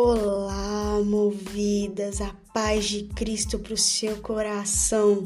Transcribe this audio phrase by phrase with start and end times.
[0.00, 5.24] Olá, movidas, a paz de Cristo para o seu coração.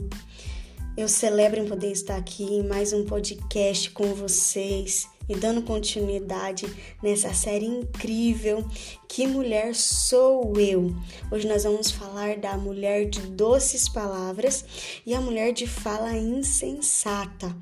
[0.97, 6.65] Eu celebro em poder estar aqui em mais um podcast com vocês e dando continuidade
[7.03, 8.67] nessa série incrível
[9.07, 10.97] Que Mulher Sou Eu.
[11.31, 14.65] Hoje nós vamos falar da mulher de doces palavras
[15.05, 17.55] e a mulher de fala insensata.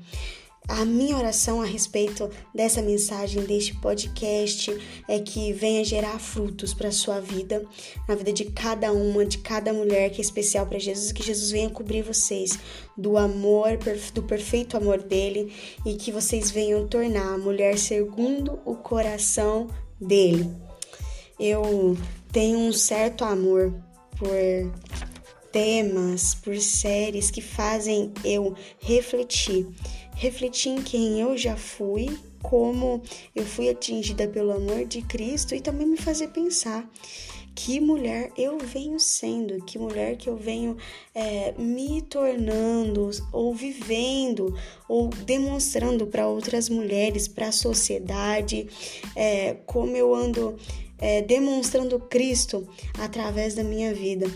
[0.67, 4.71] A minha oração a respeito dessa mensagem, deste podcast,
[5.07, 7.65] é que venha gerar frutos para a sua vida,
[8.07, 11.51] na vida de cada uma, de cada mulher que é especial para Jesus, que Jesus
[11.51, 12.57] venha cobrir vocês
[12.95, 13.77] do amor,
[14.13, 15.51] do perfeito amor dele
[15.85, 19.67] e que vocês venham tornar a mulher segundo o coração
[19.99, 20.49] dele.
[21.39, 21.97] Eu
[22.31, 23.73] tenho um certo amor
[24.17, 24.29] por
[25.51, 29.67] temas, por séries que fazem eu refletir
[30.21, 33.01] refletir em quem eu já fui, como
[33.35, 36.87] eu fui atingida pelo amor de Cristo e também me fazer pensar
[37.55, 40.77] que mulher eu venho sendo, que mulher que eu venho
[41.15, 44.55] é, me tornando, ou vivendo,
[44.87, 48.67] ou demonstrando para outras mulheres, para a sociedade,
[49.15, 50.55] é, como eu ando
[50.99, 54.27] é, demonstrando Cristo através da minha vida.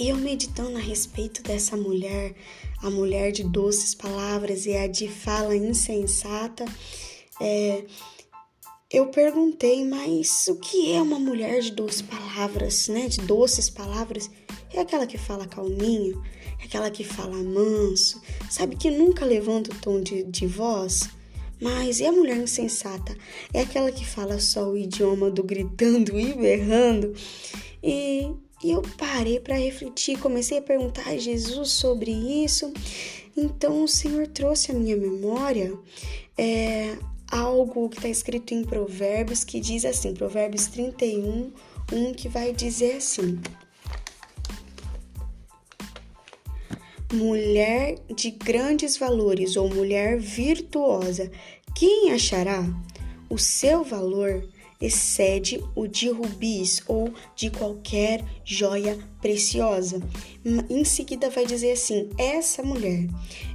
[0.00, 2.34] E eu meditando a respeito dessa mulher,
[2.82, 6.64] a mulher de doces palavras e a de fala insensata,
[7.38, 7.84] é,
[8.90, 13.08] eu perguntei, mas o que é uma mulher de doces palavras, né?
[13.08, 14.30] De doces palavras?
[14.72, 16.24] É aquela que fala calminho,
[16.58, 21.10] é aquela que fala manso, sabe que nunca levanta o tom de, de voz?
[21.60, 23.14] Mas e a mulher insensata?
[23.52, 27.12] É aquela que fala só o idioma do gritando e berrando.
[27.82, 28.32] E
[28.62, 32.72] e eu parei para refletir, comecei a perguntar a Jesus sobre isso.
[33.36, 35.72] Então o Senhor trouxe à minha memória
[36.36, 36.96] é,
[37.30, 41.52] algo que está escrito em Provérbios, que diz assim, Provérbios 31,
[41.92, 43.40] 1, que vai dizer assim.
[47.12, 51.30] Mulher de grandes valores ou mulher virtuosa,
[51.74, 52.64] quem achará?
[53.28, 54.46] O seu valor
[54.80, 60.00] excede o de rubis ou de qualquer joia preciosa.
[60.68, 63.06] Em seguida vai dizer assim: essa mulher,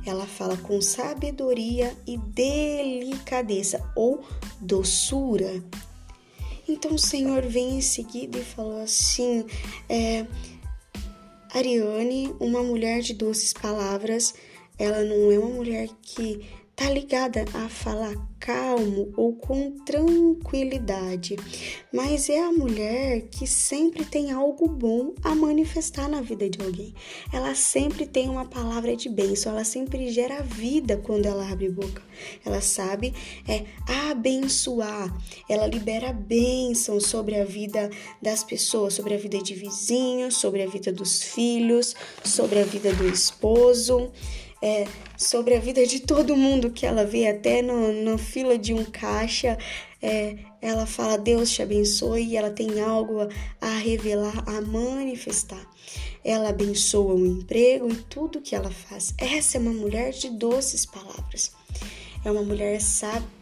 [0.06, 4.24] ela fala com sabedoria e delicadeza ou
[4.62, 5.64] doçura.
[6.68, 9.46] Então o Senhor vem em seguida e falou assim:
[9.90, 10.26] é,
[11.54, 14.34] Ariane, uma mulher de doces palavras,
[14.78, 21.36] ela não é uma mulher que tá ligada a falar calmo ou com tranquilidade,
[21.92, 26.94] mas é a mulher que sempre tem algo bom a manifestar na vida de alguém.
[27.34, 32.04] Ela sempre tem uma palavra de bênção, ela sempre gera vida quando ela abre boca.
[32.46, 33.14] Ela sabe
[33.48, 33.66] é
[34.10, 35.12] abençoar,
[35.50, 37.90] ela libera bênção sobre a vida
[38.22, 42.94] das pessoas, sobre a vida de vizinhos, sobre a vida dos filhos, sobre a vida
[42.94, 44.12] do esposo
[44.66, 48.74] é, sobre a vida de todo mundo que ela vê, até no, na fila de
[48.74, 49.60] um caixa.
[50.02, 53.20] É, ela fala: Deus te abençoe, e ela tem algo
[53.62, 55.64] a, revelar, a manifestar.
[56.24, 59.14] Ela abençoa o emprego e tudo que ela faz.
[59.20, 61.52] Essa é uma mulher de doces palavras.
[62.24, 62.80] É uma mulher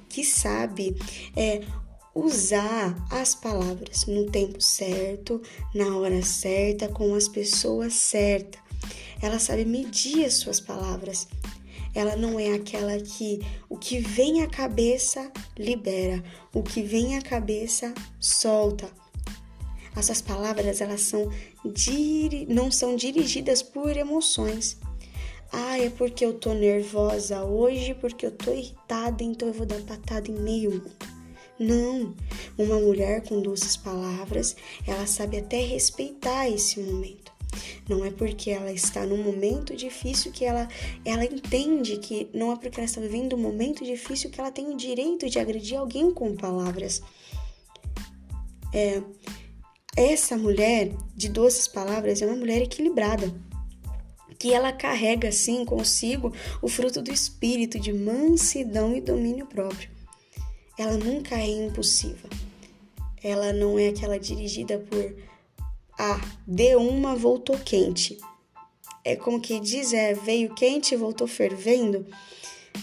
[0.09, 0.93] que sabe
[1.37, 1.61] é,
[2.13, 5.41] usar as palavras no tempo certo,
[5.73, 8.62] na hora certa, com as pessoas certas.
[9.21, 11.27] Ela sabe medir as suas palavras.
[11.95, 13.39] Ela não é aquela que
[13.69, 16.23] o que vem à cabeça libera,
[16.53, 18.89] o que vem à cabeça solta.
[19.95, 21.29] As suas palavras elas são
[22.49, 24.77] não são dirigidas por emoções.
[25.51, 29.79] Ah, é porque eu tô nervosa hoje, porque eu tô irritada, então eu vou dar
[29.81, 30.91] patada em meio mundo.
[31.59, 32.15] Não,
[32.57, 34.55] uma mulher com doces palavras,
[34.87, 37.22] ela sabe até respeitar esse momento.
[37.87, 40.67] Não é porque ela está num momento difícil que ela,
[41.05, 44.67] ela entende que não é porque ela está vivendo um momento difícil que ela tem
[44.67, 47.01] o direito de agredir alguém com palavras.
[48.73, 49.01] É,
[49.95, 53.31] essa mulher de doces palavras é uma mulher equilibrada,
[54.39, 59.89] que ela carrega assim consigo o fruto do espírito de mansidão e domínio próprio.
[60.77, 62.27] Ela nunca é impulsiva.
[63.23, 65.15] Ela não é aquela dirigida por
[65.97, 68.17] ah, deu uma, voltou quente.
[69.05, 72.05] É como que diz, é veio quente e voltou fervendo.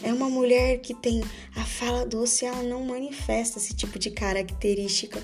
[0.02, 1.22] É uma mulher que tem
[1.56, 5.22] a fala doce, ela não manifesta esse tipo de característica.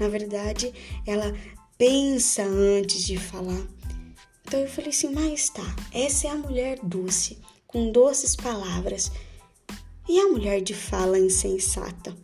[0.00, 0.72] Na verdade,
[1.06, 1.32] ela
[1.78, 3.66] pensa antes de falar.
[4.44, 9.10] Então eu falei assim, mas tá, essa é a mulher doce, com doces palavras.
[10.08, 12.14] E a mulher de fala insensata?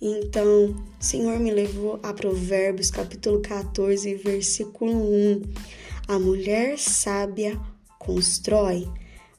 [0.00, 5.42] Então, o Senhor me levou a Provérbios, capítulo 14, versículo 1.
[6.06, 7.58] A mulher sábia
[7.98, 8.86] constrói,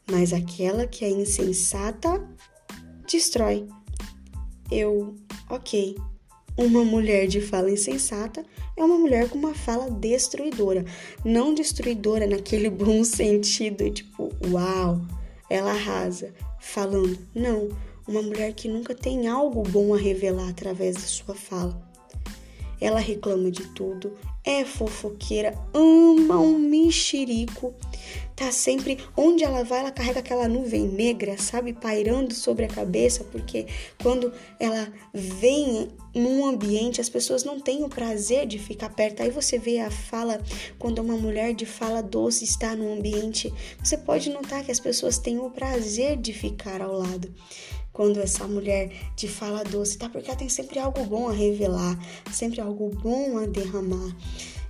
[0.10, 2.28] mas aquela que é insensata
[3.08, 3.68] destrói.
[4.72, 5.16] Eu,
[5.50, 5.96] ok.
[6.58, 8.44] Uma mulher de fala insensata
[8.76, 10.84] é uma mulher com uma fala destruidora.
[11.24, 15.00] Não destruidora naquele bom sentido, tipo, uau,
[15.50, 17.18] ela arrasa, falando.
[17.34, 17.70] Não,
[18.08, 21.86] uma mulher que nunca tem algo bom a revelar através da sua fala.
[22.80, 24.14] Ela reclama de tudo,
[24.44, 27.74] é fofoqueira, ama um mexerico,
[28.36, 33.24] tá sempre onde ela vai, ela carrega aquela nuvem negra, sabe, pairando sobre a cabeça,
[33.26, 33.66] porque
[34.02, 39.24] quando ela vem num ambiente, as pessoas não têm o prazer de ficar perto.
[39.24, 40.40] Aí você vê a fala,
[40.78, 43.52] quando uma mulher de fala doce está num ambiente,
[43.84, 47.34] você pode notar que as pessoas têm o prazer de ficar ao lado
[47.98, 50.08] quando essa mulher de fala doce, tá?
[50.08, 51.98] Porque ela tem sempre algo bom a revelar,
[52.32, 54.16] sempre algo bom a derramar.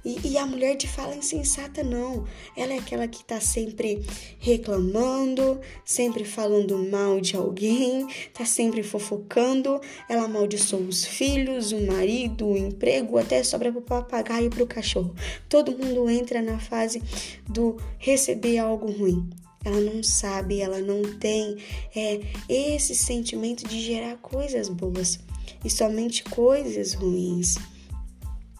[0.05, 2.23] E, e, a mulher de fala insensata, não.
[2.55, 4.01] Ela é aquela que tá sempre
[4.39, 9.81] reclamando, sempre falando mal de alguém, tá sempre fofocando.
[10.07, 15.13] Ela amaldiçoa os filhos, o marido, o emprego, até sobra pro papagaio e pro cachorro.
[15.49, 17.03] Todo mundo entra na fase
[17.45, 19.29] do receber algo ruim
[19.63, 21.57] ela não sabe, ela não tem
[21.95, 25.19] é, esse sentimento de gerar coisas boas
[25.63, 27.55] e somente coisas ruins.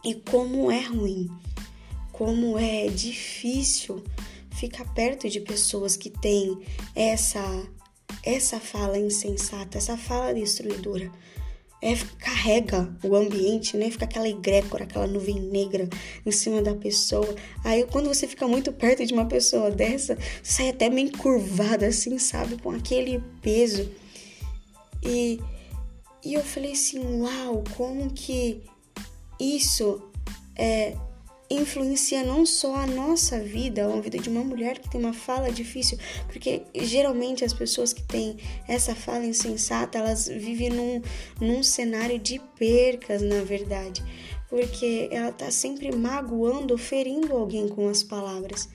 [0.03, 1.29] E como é ruim,
[2.11, 4.03] como é difícil
[4.51, 6.57] ficar perto de pessoas que têm
[6.95, 7.41] essa
[8.23, 11.11] essa fala insensata, essa fala destruidora
[11.81, 13.89] é, carrega o ambiente, né?
[13.91, 15.87] Fica aquela egrégora, aquela nuvem negra
[16.25, 17.35] em cima da pessoa.
[17.63, 22.17] Aí quando você fica muito perto de uma pessoa dessa, sai até meio curvada assim,
[22.17, 22.57] sabe?
[22.57, 23.89] Com aquele peso.
[25.03, 25.39] E,
[26.25, 28.63] e eu falei assim, uau, como que
[29.39, 30.01] isso
[30.55, 30.95] é,
[31.49, 35.51] influencia não só a nossa vida, a vida de uma mulher que tem uma fala
[35.51, 35.97] difícil,
[36.27, 41.01] porque geralmente as pessoas que têm essa fala insensata, elas vivem num,
[41.39, 44.03] num cenário de percas, na verdade,
[44.49, 48.69] porque ela tá sempre magoando, ferindo alguém com as palavras.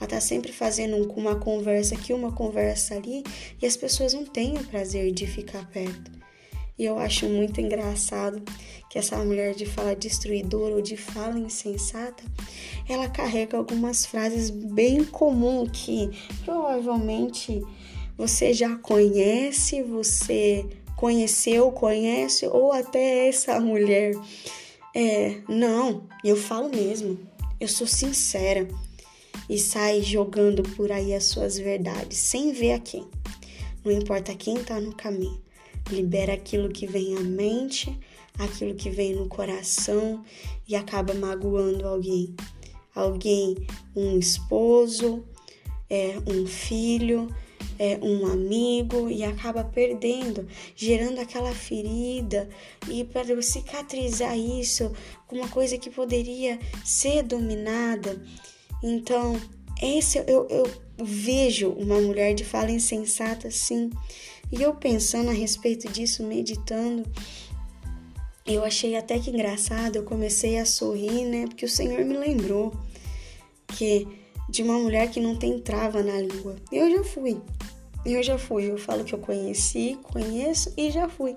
[0.00, 3.24] Ela tá sempre fazendo uma conversa aqui, uma conversa ali,
[3.60, 6.17] e as pessoas não têm o prazer de ficar perto.
[6.78, 8.40] E eu acho muito engraçado
[8.88, 12.22] que essa mulher de fala destruidora ou de fala insensata,
[12.88, 16.08] ela carrega algumas frases bem comuns que
[16.44, 17.60] provavelmente
[18.16, 20.64] você já conhece, você
[20.96, 24.14] conheceu, conhece, ou até essa mulher.
[24.94, 27.18] É, não, eu falo mesmo,
[27.60, 28.68] eu sou sincera
[29.50, 33.04] e sai jogando por aí as suas verdades sem ver a quem.
[33.84, 35.47] Não importa quem tá no caminho
[35.90, 37.98] libera aquilo que vem à mente,
[38.38, 40.24] aquilo que vem no coração
[40.66, 42.34] e acaba magoando alguém.
[42.94, 43.56] Alguém,
[43.94, 45.24] um esposo,
[45.88, 47.28] é, um filho,
[47.78, 52.48] é, um amigo e acaba perdendo, gerando aquela ferida
[52.88, 54.92] e para cicatrizar isso
[55.26, 58.20] com uma coisa que poderia ser dominada.
[58.82, 59.40] Então,
[59.80, 60.64] esse eu, eu
[61.00, 63.90] vejo uma mulher de fala insensata sim
[64.50, 67.04] e eu pensando a respeito disso, meditando,
[68.46, 71.46] eu achei até que engraçado, eu comecei a sorrir, né?
[71.46, 72.72] Porque o Senhor me lembrou
[73.66, 74.08] que
[74.48, 76.56] de uma mulher que não tem trava na língua.
[76.72, 77.38] Eu já fui.
[78.06, 78.70] Eu já fui.
[78.70, 81.36] Eu falo que eu conheci, conheço e já fui.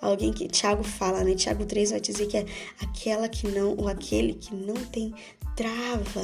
[0.00, 1.34] Alguém que Tiago fala, né?
[1.34, 2.46] Tiago 3 vai dizer que é
[2.80, 5.14] aquela que não, ou aquele que não tem
[5.54, 6.22] trava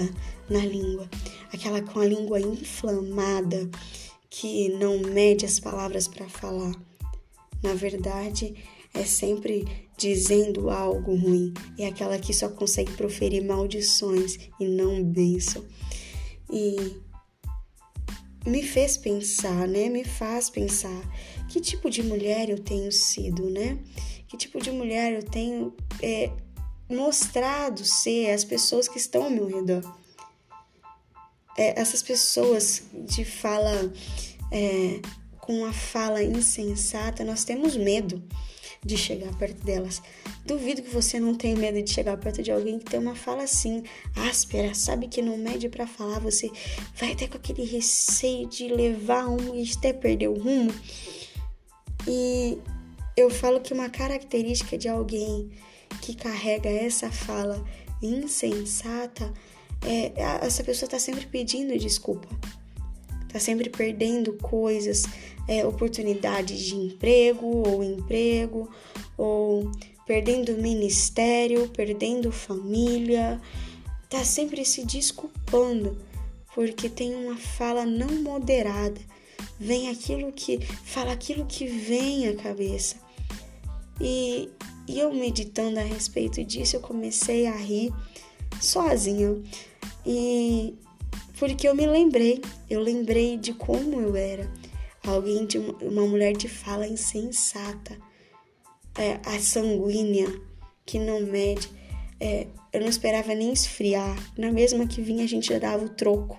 [0.48, 1.08] na língua,
[1.52, 3.68] aquela com a língua inflamada
[4.30, 6.74] que não mede as palavras para falar.
[7.62, 8.54] Na verdade,
[8.94, 9.66] é sempre
[9.96, 11.52] dizendo algo ruim.
[11.78, 15.64] É aquela que só consegue proferir maldições e não bênção.
[16.50, 16.96] E
[18.46, 19.88] me fez pensar, né?
[19.88, 21.02] Me faz pensar
[21.48, 23.78] que tipo de mulher eu tenho sido, né?
[24.28, 26.30] Que tipo de mulher eu tenho é,
[26.88, 29.82] mostrado ser as pessoas que estão ao meu redor
[31.56, 33.92] é, essas pessoas de fala
[34.52, 35.00] é,
[35.40, 38.22] com a fala insensata, nós temos medo
[38.84, 40.00] de chegar perto delas.
[40.44, 43.42] Duvido que você não tenha medo de chegar perto de alguém que tem uma fala
[43.42, 43.82] assim,
[44.14, 46.50] áspera, sabe que não mede para falar, você
[46.94, 50.72] vai até com aquele receio de levar um e até perder o rumo.
[52.06, 52.58] E
[53.16, 55.50] eu falo que uma característica de alguém
[56.02, 57.64] que carrega essa fala
[58.02, 59.32] insensata
[59.84, 60.12] é,
[60.44, 62.28] essa pessoa está sempre pedindo desculpa.
[63.32, 65.04] tá sempre perdendo coisas,
[65.48, 68.70] é, oportunidades de emprego ou emprego,
[69.16, 69.70] ou
[70.06, 73.40] perdendo ministério, perdendo família,
[74.08, 75.98] tá sempre se desculpando
[76.56, 78.98] porque tem uma fala não moderada.
[79.60, 82.96] Vem aquilo que fala aquilo que vem à cabeça.
[84.00, 84.48] E,
[84.88, 87.92] e eu meditando a respeito disso, eu comecei a rir
[88.60, 89.42] sozinha.
[90.04, 90.74] E
[91.38, 94.50] porque eu me lembrei, eu lembrei de como eu era.
[95.06, 97.96] Alguém de uma, mulher de fala insensata,
[98.98, 100.26] é, a sanguínea,
[100.84, 101.70] que não mede.
[102.18, 104.16] É, eu não esperava nem esfriar.
[104.36, 106.38] Na mesma que vinha, a gente já dava o troco.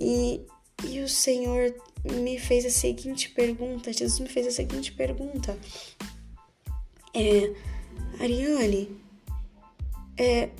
[0.00, 0.40] E,
[0.84, 5.58] e o Senhor me fez a seguinte pergunta: Jesus me fez a seguinte pergunta.
[7.12, 7.52] É,
[8.20, 8.96] Ariane,
[10.16, 10.50] é,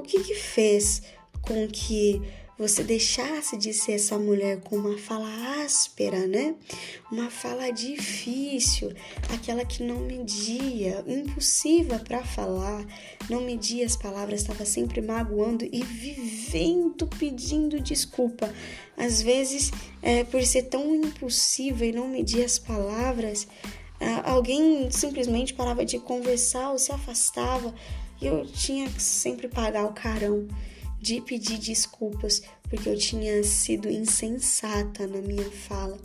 [0.00, 1.02] o que que fez
[1.42, 2.20] com que
[2.58, 6.54] você deixasse de ser essa mulher com uma fala áspera, né?
[7.10, 8.92] Uma fala difícil,
[9.32, 12.84] aquela que não media, impulsiva para falar,
[13.30, 18.52] não media as palavras, estava sempre magoando e vivendo pedindo desculpa.
[18.94, 19.70] Às vezes,
[20.02, 23.46] é, por ser tão impulsiva e não medir as palavras,
[24.24, 27.74] alguém simplesmente parava de conversar ou se afastava
[28.20, 30.46] e eu tinha que sempre pagar o carão
[31.00, 35.98] de pedir desculpas porque eu tinha sido insensata na minha fala.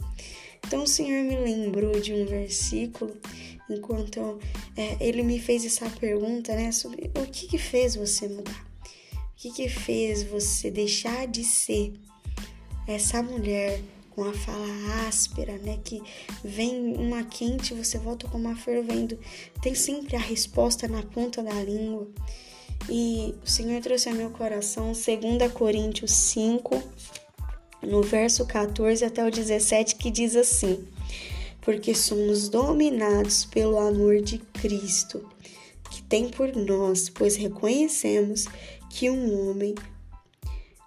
[0.65, 3.15] Então o Senhor me lembrou de um versículo
[3.69, 4.39] enquanto
[4.75, 8.65] é, ele me fez essa pergunta, né, sobre o que, que fez você mudar,
[9.13, 11.93] o que, que fez você deixar de ser
[12.87, 13.81] essa mulher
[14.15, 15.77] com a fala áspera, né?
[15.83, 16.01] Que
[16.43, 19.19] vem uma quente, você volta com uma fervendo.
[19.61, 22.07] Tem sempre a resposta na ponta da língua.
[22.89, 26.81] E o Senhor trouxe ao meu coração 2 Coríntios 5,
[27.81, 30.87] no verso 14 até o 17, que diz assim:
[31.61, 35.27] Porque somos dominados pelo amor de Cristo,
[35.91, 38.45] que tem por nós, pois reconhecemos
[38.89, 39.75] que um homem,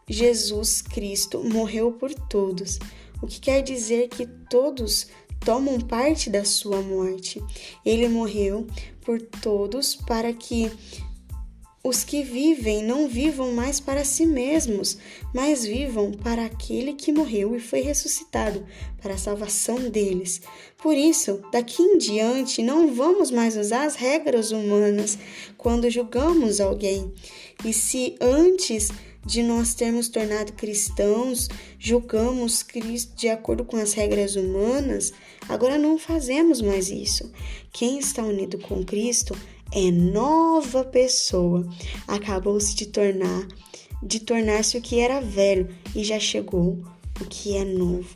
[0.09, 2.79] Jesus Cristo, morreu por todos,
[3.23, 5.07] o que quer dizer que todos
[5.41, 7.43] tomam parte da sua morte.
[7.85, 8.67] Ele morreu
[9.01, 10.71] por todos para que
[11.83, 14.99] os que vivem não vivam mais para si mesmos,
[15.33, 18.67] mas vivam para aquele que morreu e foi ressuscitado,
[19.01, 20.43] para a salvação deles.
[20.83, 25.17] Por isso, daqui em diante, não vamos mais usar as regras humanas
[25.57, 27.13] quando julgamos alguém.
[27.65, 28.91] E se antes
[29.29, 35.13] de nós termos tornado cristãos, julgamos Cristo de acordo com as regras humanas,
[35.47, 37.31] agora não fazemos mais isso.
[37.71, 39.37] Quem está unido com Cristo
[39.71, 41.69] é nova pessoa.
[42.07, 43.47] Acabou-se de tornar,
[44.03, 46.83] de tornar-se o que era velho e já chegou
[47.21, 48.09] o que é novo.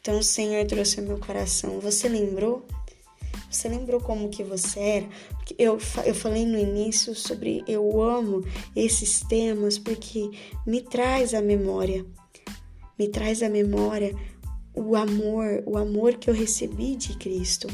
[0.00, 1.80] Então o Senhor trouxe ao meu coração.
[1.80, 2.66] Você lembrou?
[3.54, 5.08] Você lembrou como que você era?
[5.58, 8.44] Eu, eu falei no início sobre eu amo
[8.74, 10.30] esses temas porque
[10.66, 12.04] me traz a memória.
[12.98, 14.14] Me traz a memória
[14.74, 17.68] o amor, o amor que eu recebi de Cristo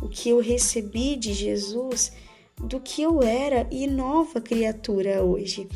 [0.00, 2.12] o que eu recebi de Jesus
[2.56, 5.68] do que eu era e nova criatura hoje.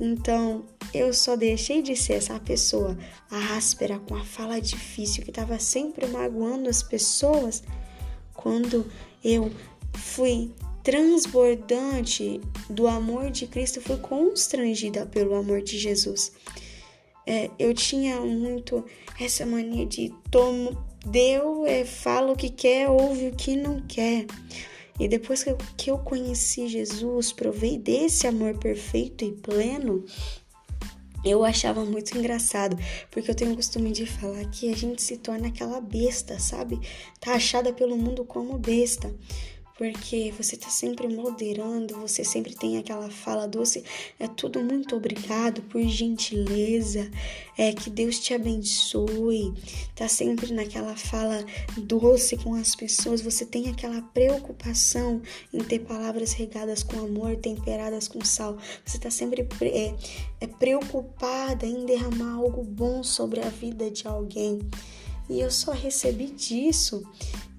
[0.00, 2.96] Então, eu só deixei de ser essa pessoa
[3.30, 7.62] áspera, com a fala difícil, que estava sempre magoando as pessoas,
[8.34, 8.86] quando
[9.24, 9.50] eu
[9.94, 10.50] fui
[10.82, 16.32] transbordante do amor de Cristo, fui constrangida pelo amor de Jesus.
[17.26, 18.84] É, eu tinha muito
[19.18, 20.76] essa mania de tomo,
[21.06, 24.26] deu, é, fala o que quer, ouve o que não quer.
[25.00, 30.04] E depois que eu, que eu conheci Jesus, provei desse amor perfeito e pleno,
[31.24, 32.76] eu achava muito engraçado,
[33.10, 36.80] porque eu tenho o costume de falar que a gente se torna aquela besta, sabe?
[37.20, 39.12] Tá achada pelo mundo como besta
[39.76, 43.82] porque você tá sempre moderando, você sempre tem aquela fala doce,
[44.20, 47.10] é tudo muito obrigado, por gentileza,
[47.58, 49.52] é que Deus te abençoe,
[49.94, 51.44] tá sempre naquela fala
[51.76, 55.20] doce com as pessoas, você tem aquela preocupação
[55.52, 59.94] em ter palavras regadas com amor, temperadas com sal, você tá sempre é,
[60.40, 64.60] é preocupada em derramar algo bom sobre a vida de alguém.
[65.28, 67.02] E eu só recebi disso,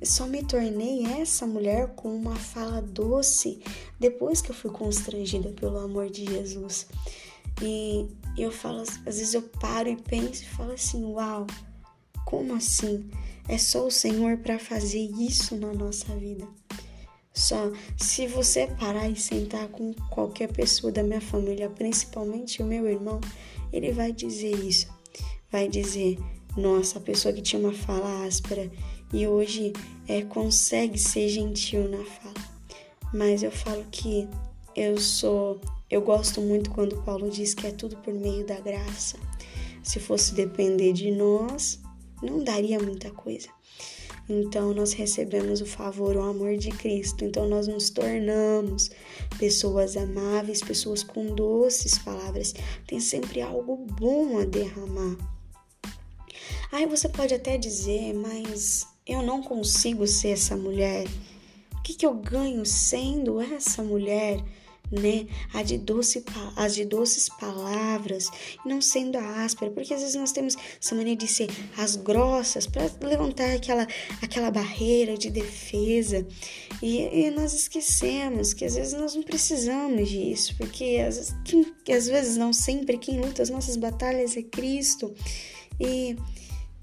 [0.04, 3.60] só me tornei essa mulher com uma fala doce
[4.00, 6.88] depois que eu fui constrangida pelo amor de Jesus.
[7.62, 8.08] E
[8.38, 11.48] eu falo, às vezes eu paro e penso e falo assim: uau,
[12.26, 13.10] como assim?
[13.48, 16.48] É só o Senhor para fazer isso na nossa vida.
[17.34, 22.88] Só se você parar e sentar com qualquer pessoa da minha família, principalmente o meu
[22.88, 23.20] irmão,
[23.74, 24.88] ele vai dizer isso.
[25.52, 26.18] Vai dizer:
[26.56, 28.72] Nossa, a pessoa que tinha uma fala áspera
[29.14, 29.74] e hoje
[30.08, 32.34] é, consegue ser gentil na fala.
[33.14, 34.28] Mas eu falo que
[34.76, 35.60] eu sou.
[35.90, 39.18] Eu gosto muito quando Paulo diz que é tudo por meio da graça.
[39.84, 41.80] Se fosse depender de nós,
[42.22, 43.50] não daria muita coisa.
[44.28, 47.24] Então nós recebemos o favor, o amor de Cristo.
[47.24, 48.90] Então nós nos tornamos
[49.38, 52.54] pessoas amáveis, pessoas com doces palavras.
[52.88, 55.35] Tem sempre algo bom a derramar.
[56.72, 61.08] Aí você pode até dizer, mas eu não consigo ser essa mulher.
[61.74, 64.44] O que, que eu ganho sendo essa mulher?
[64.92, 65.28] né?
[65.54, 66.24] A de doce,
[66.56, 68.30] as de doces palavras,
[68.66, 72.68] não sendo a áspera, porque às vezes nós temos essa mania de ser as grossas
[72.68, 73.88] para levantar aquela,
[74.22, 76.26] aquela barreira de defesa,
[76.82, 82.08] e, e, nós esquecemos que às vezes nós não precisamos disso, porque às, quem, às
[82.08, 85.14] vezes não sempre quem luta as nossas batalhas é Cristo,
[85.80, 86.16] e,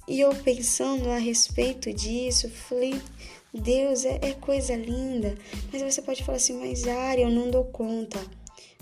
[0.08, 3.00] e eu pensando a respeito disso, falei
[3.54, 5.36] Deus é, é coisa linda,
[5.70, 8.18] mas você pode falar assim, mas Ari, eu não dou conta,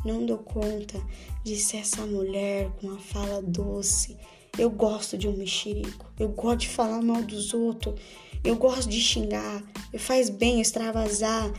[0.05, 1.01] não dou conta
[1.43, 4.17] de ser essa mulher com uma fala doce.
[4.57, 8.01] Eu gosto de um mexerico, eu gosto de falar mal dos outros,
[8.45, 9.63] eu gosto de xingar,
[9.93, 11.53] eu faz bem extravasar.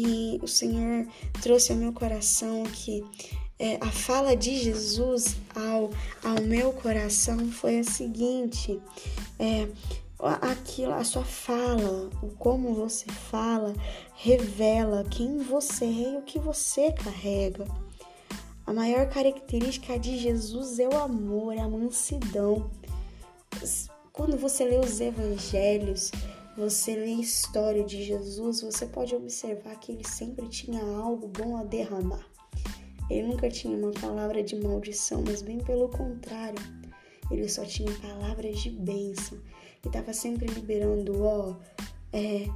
[0.00, 1.08] E o Senhor
[1.42, 3.04] trouxe ao meu coração que
[3.58, 5.90] é, a fala de Jesus ao,
[6.22, 8.80] ao meu coração foi a seguinte:
[9.40, 9.66] é,
[10.40, 13.74] aquilo, a sua fala, o como você fala,
[14.14, 17.66] revela quem você é e o que você carrega.
[18.64, 22.70] A maior característica de Jesus é o amor, é a mansidão.
[24.12, 26.12] Quando você lê os evangelhos,
[26.58, 31.56] você lê a história de Jesus, você pode observar que ele sempre tinha algo bom
[31.56, 32.26] a derramar.
[33.08, 36.58] Ele nunca tinha uma palavra de maldição, mas bem pelo contrário,
[37.30, 39.38] ele só tinha palavras de bênção
[39.84, 41.54] e estava sempre liberando, ó,
[42.12, 42.48] é,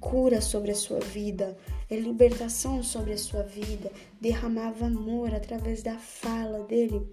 [0.00, 1.58] cura sobre a sua vida,
[1.90, 7.06] é libertação sobre a sua vida, derramava amor através da fala dele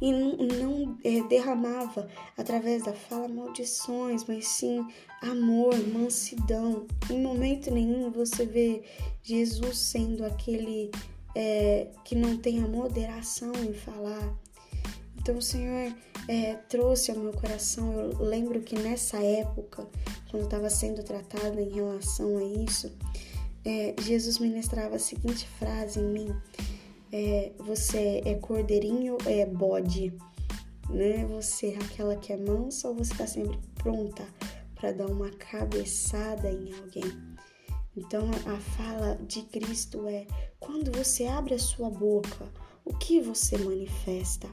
[0.00, 4.86] e não, é, derramava através da fala maldições, mas sim
[5.22, 6.86] amor, mansidão.
[7.10, 8.82] Em momento nenhum você vê
[9.22, 10.90] Jesus sendo aquele
[11.34, 14.34] é, que não tem a moderação em falar.
[15.16, 15.92] Então o Senhor
[16.28, 17.92] é, trouxe ao meu coração.
[17.92, 19.86] Eu lembro que nessa época,
[20.30, 22.92] quando estava sendo tratada em relação a isso,
[23.64, 26.36] é, Jesus ministrava a seguinte frase em mim:
[27.12, 30.12] é, Você é cordeirinho ou é bode?
[30.90, 31.26] Né?
[31.26, 34.26] Você é aquela que é mansa ou você está sempre pronta
[34.74, 37.36] para dar uma cabeçada em alguém?
[37.96, 40.26] Então a fala de Cristo é:
[40.60, 42.46] quando você abre a sua boca,
[42.84, 44.48] o que você manifesta?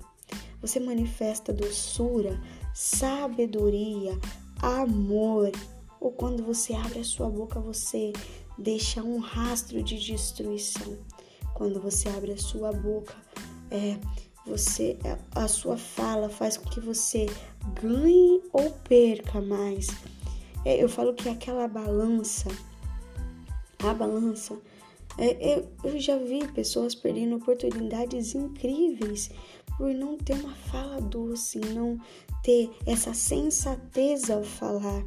[0.62, 2.39] Você manifesta doçura,
[2.74, 4.18] sabedoria,
[4.62, 5.52] amor.
[6.00, 8.13] Ou quando você abre a sua boca, você
[8.58, 10.98] deixa um rastro de destruição.
[11.54, 13.16] Quando você abre a sua boca,
[13.72, 13.98] é,
[14.46, 14.98] você
[15.34, 17.28] a sua fala faz com que você
[17.82, 19.88] ganhe ou perca mais.
[20.66, 22.50] É, eu falo que aquela balança,
[23.80, 24.58] a balança,
[25.18, 29.30] é, eu, eu já vi pessoas perdendo oportunidades incríveis
[29.78, 32.00] por não ter uma fala doce, não
[32.44, 35.04] ter essa sensatez ao falar.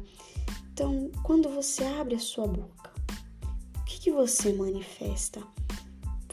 [0.73, 2.91] Então, quando você abre a sua boca,
[3.77, 5.41] o que, que você manifesta?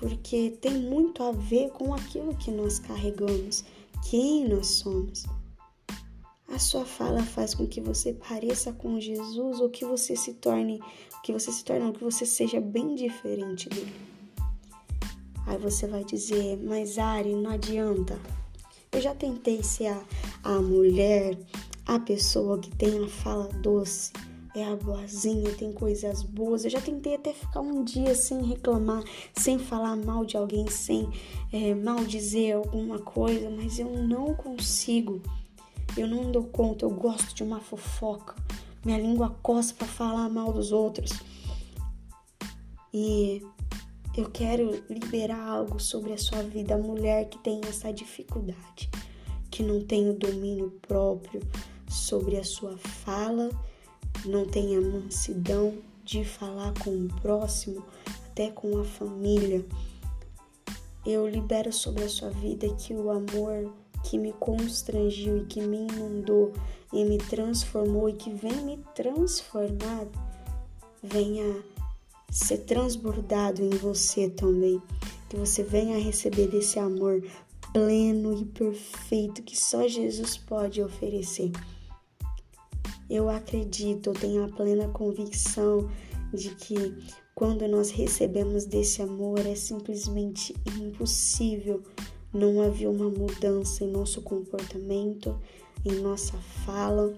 [0.04, 3.64] Porque tem muito a ver com aquilo que nós carregamos,
[4.10, 5.24] quem nós somos.
[6.46, 10.78] A sua fala faz com que você pareça com Jesus ou que você se torne,
[11.22, 13.94] que você se torne, que você seja bem diferente dele.
[15.46, 18.20] Aí você vai dizer, mas Ari, não adianta.
[18.92, 20.04] Eu já tentei ser a,
[20.42, 21.34] a mulher,
[21.86, 24.12] a pessoa que tem a fala doce,
[24.54, 26.64] é a boazinha, tem coisas boas.
[26.64, 29.02] Eu já tentei até ficar um dia sem reclamar,
[29.34, 31.08] sem falar mal de alguém, sem
[31.52, 35.20] é, mal dizer alguma coisa, mas eu não consigo.
[35.96, 38.34] Eu não dou conta, eu gosto de uma fofoca.
[38.84, 41.12] Minha língua coça para falar mal dos outros.
[42.92, 43.42] E
[44.16, 48.88] eu quero liberar algo sobre a sua vida, a mulher que tem essa dificuldade,
[49.50, 51.40] que não tem o domínio próprio
[51.88, 53.50] sobre a sua fala,
[54.24, 57.84] não tem a mansidão de falar com o próximo,
[58.30, 59.64] até com a família.
[61.04, 63.72] Eu libero sobre a sua vida que o amor
[64.04, 66.52] que me constrangiu e que me inundou
[66.92, 70.06] e me transformou e que vem me transformar
[71.02, 71.62] venha
[72.30, 74.80] ser transbordado em você também.
[75.28, 77.22] Que você venha receber desse amor
[77.72, 81.50] pleno e perfeito que só Jesus pode oferecer.
[83.08, 85.90] Eu acredito, eu tenho a plena convicção
[86.32, 86.94] de que
[87.34, 91.82] quando nós recebemos desse amor é simplesmente impossível
[92.32, 95.38] não haver uma mudança em nosso comportamento,
[95.84, 97.14] em nossa fala.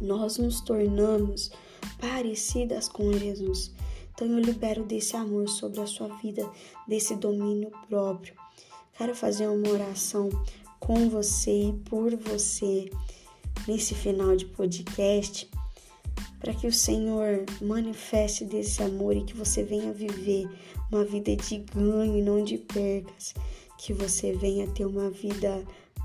[0.00, 1.50] Nós nos tornamos
[1.98, 3.72] parecidas com Jesus.
[4.14, 6.48] Então eu libero desse amor sobre a sua vida,
[6.86, 8.34] desse domínio próprio.
[8.96, 10.28] Quero fazer uma oração
[10.80, 12.90] com você e por você
[13.66, 15.50] nesse final de podcast,
[16.38, 20.48] para que o Senhor manifeste desse amor e que você venha viver
[20.90, 23.34] uma vida de ganho e não de percas,
[23.78, 25.64] que você venha ter uma vida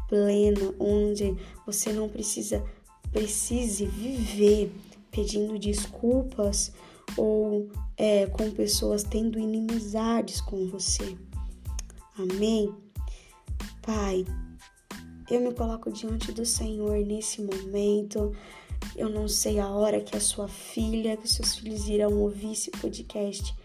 [0.10, 2.64] plena onde você não precisa
[3.12, 4.72] precise viver
[5.12, 6.72] pedindo desculpas
[7.18, 11.18] ou é, com pessoas tendo inimizades com você.
[12.18, 12.74] Amém?
[13.82, 14.26] Pai,
[15.32, 18.36] eu me coloco diante do Senhor nesse momento.
[18.98, 22.52] Eu não sei a hora que a sua filha, que os seus filhos irão ouvir
[22.52, 23.56] esse podcast,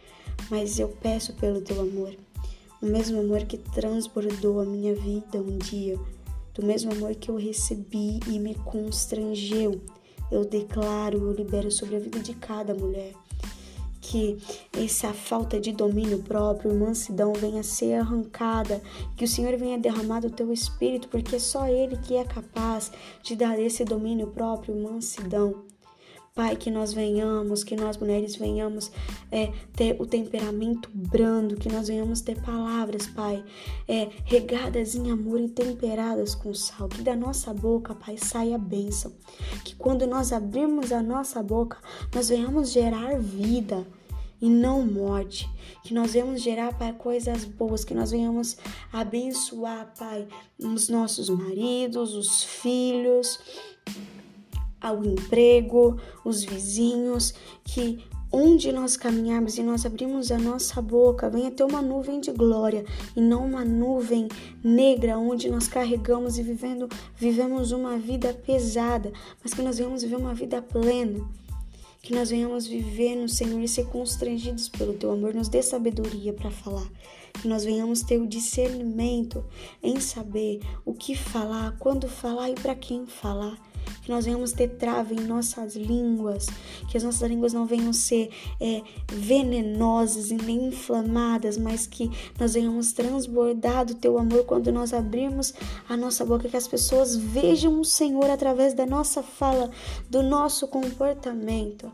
[0.49, 2.15] mas eu peço pelo teu amor.
[2.81, 5.99] O mesmo amor que transbordou a minha vida um dia,
[6.55, 9.81] do mesmo amor que eu recebi e me constrangeu.
[10.31, 13.13] Eu declaro, eu libero sobre a vida de cada mulher
[14.11, 14.39] que
[14.73, 18.81] essa falta de domínio próprio, mansidão venha ser arrancada,
[19.17, 22.93] que o Senhor venha derramar do teu espírito, porque é só Ele que é capaz
[23.23, 25.65] de dar esse domínio próprio, mansidão.
[26.37, 28.93] Pai, que nós venhamos, que nós mulheres venhamos
[29.33, 33.43] é, ter o temperamento brando, que nós venhamos ter palavras, Pai,
[33.89, 36.91] é, regadas em amor e temperadas com sal.
[36.91, 39.15] Que da nossa boca, Pai, saia a bênção.
[39.65, 41.79] Que quando nós abrirmos a nossa boca,
[42.15, 43.87] nós venhamos gerar vida
[44.41, 45.49] e não morte.
[45.83, 48.57] Que nós venhamos gerar, Pai, coisas boas, que nós venhamos
[48.93, 50.27] abençoar, Pai,
[50.59, 53.39] os nossos maridos, os filhos
[54.81, 61.51] ao emprego, os vizinhos, que onde nós caminharmos e nós abrimos a nossa boca, venha
[61.51, 64.29] ter uma nuvem de glória e não uma nuvem
[64.63, 70.17] negra onde nós carregamos e vivendo, vivemos uma vida pesada, mas que nós venhamos viver
[70.17, 71.25] uma vida plena.
[72.07, 76.33] Que nós venhamos viver no Senhor e ser constrangidos pelo teu amor, nos dê sabedoria
[76.33, 76.89] para falar.
[77.33, 79.45] Que nós venhamos ter o discernimento
[79.83, 83.59] em saber o que falar, quando falar e para quem falar
[84.07, 86.47] que nós venhamos ter trava em nossas línguas,
[86.89, 88.81] que as nossas línguas não venham ser é,
[89.13, 95.53] venenosas e nem inflamadas, mas que nós venhamos transbordar do teu amor quando nós abrirmos
[95.89, 99.73] a nossa boca, que as pessoas vejam o Senhor através da nossa fala,
[100.09, 101.91] do nosso comportamento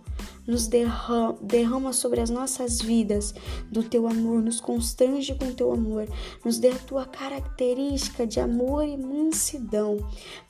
[0.47, 3.35] nos derrama, derrama sobre as nossas vidas
[3.71, 6.09] do teu amor, nos constrange com teu amor,
[6.45, 9.99] nos dê a tua característica de amor e mansidão.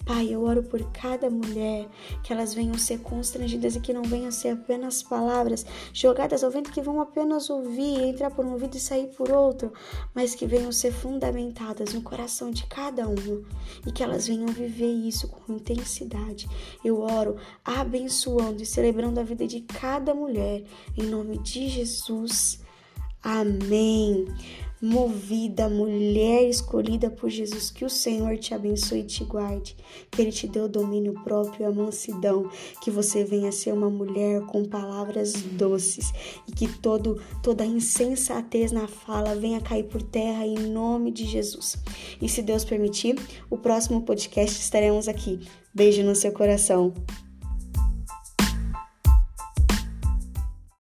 [0.05, 1.89] Pai, eu oro por cada mulher,
[2.25, 6.73] que elas venham ser constrangidas e que não venham ser apenas palavras jogadas ao vento
[6.73, 9.73] que vão apenas ouvir, entrar por um ouvido e sair por outro,
[10.13, 13.43] mas que venham ser fundamentadas no coração de cada uma
[13.87, 16.49] e que elas venham viver isso com intensidade.
[16.85, 20.63] Eu oro abençoando e celebrando a vida de cada mulher,
[20.97, 22.61] em nome de Jesus.
[23.23, 24.27] Amém
[24.83, 29.77] movida, mulher escolhida por Jesus, que o Senhor te abençoe e te guarde,
[30.11, 32.51] que Ele te dê o domínio próprio, a mansidão,
[32.83, 36.13] que você venha ser uma mulher com palavras doces
[36.49, 41.79] e que todo, toda insensatez na fala venha cair por terra em nome de Jesus.
[42.21, 43.15] E se Deus permitir,
[43.49, 45.39] o próximo podcast estaremos aqui.
[45.73, 46.93] Beijo no seu coração.